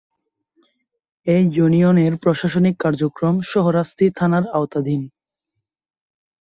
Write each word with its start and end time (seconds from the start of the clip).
এ 1.27 1.37
ইউনিয়নের 1.55 2.13
প্রশাসনিক 2.17 2.75
কার্যক্রম 2.79 3.35
শাহরাস্তি 3.51 4.05
থানার 4.17 4.45
আওতাধীন। 4.53 5.01